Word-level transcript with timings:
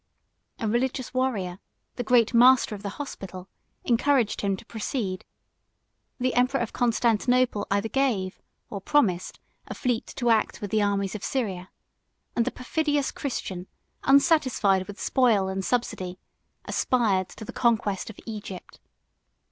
442 0.57 0.65
A 0.65 0.73
religious 0.73 1.13
warrior, 1.13 1.59
the 1.95 2.03
great 2.03 2.33
master 2.33 2.73
of 2.73 2.81
the 2.81 2.89
hospital, 2.97 3.47
encouraged 3.83 4.41
him 4.41 4.57
to 4.57 4.65
proceed; 4.65 5.25
the 6.19 6.33
emperor 6.33 6.59
of 6.59 6.73
Constantinople 6.73 7.67
either 7.69 7.87
gave, 7.87 8.41
or 8.71 8.81
promised, 8.81 9.39
a 9.67 9.75
fleet 9.75 10.07
to 10.07 10.31
act 10.31 10.59
with 10.59 10.71
the 10.71 10.81
armies 10.81 11.13
of 11.13 11.23
Syria; 11.23 11.69
and 12.35 12.45
the 12.45 12.51
perfidious 12.51 13.11
Christian, 13.11 13.67
unsatisfied 14.01 14.87
with 14.87 14.99
spoil 14.99 15.47
and 15.47 15.63
subsidy, 15.63 16.17
aspired 16.65 17.29
to 17.29 17.45
the 17.45 17.53
conquest 17.53 18.09
of 18.09 18.17
Egypt. 18.25 18.79